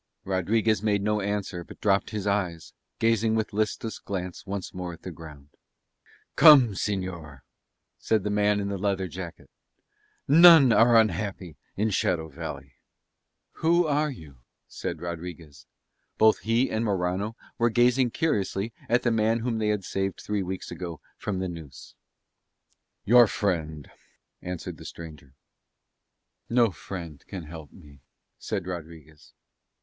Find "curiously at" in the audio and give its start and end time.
18.09-19.03